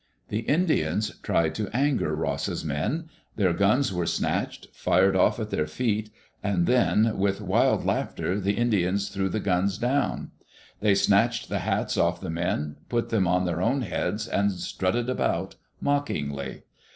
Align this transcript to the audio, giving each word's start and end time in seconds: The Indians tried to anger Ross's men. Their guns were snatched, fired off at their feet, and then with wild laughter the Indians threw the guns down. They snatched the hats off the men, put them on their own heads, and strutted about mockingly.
The 0.29 0.39
Indians 0.39 1.11
tried 1.21 1.53
to 1.53 1.69
anger 1.77 2.15
Ross's 2.15 2.65
men. 2.65 3.07
Their 3.35 3.53
guns 3.53 3.93
were 3.93 4.07
snatched, 4.07 4.69
fired 4.73 5.15
off 5.15 5.39
at 5.39 5.51
their 5.51 5.67
feet, 5.67 6.09
and 6.41 6.65
then 6.65 7.19
with 7.19 7.39
wild 7.39 7.85
laughter 7.85 8.39
the 8.39 8.53
Indians 8.57 9.09
threw 9.09 9.29
the 9.29 9.39
guns 9.39 9.77
down. 9.77 10.31
They 10.79 10.95
snatched 10.95 11.49
the 11.49 11.59
hats 11.59 11.97
off 11.97 12.19
the 12.19 12.31
men, 12.31 12.77
put 12.89 13.09
them 13.09 13.27
on 13.27 13.45
their 13.45 13.61
own 13.61 13.81
heads, 13.83 14.27
and 14.27 14.51
strutted 14.51 15.07
about 15.07 15.53
mockingly. 15.79 16.63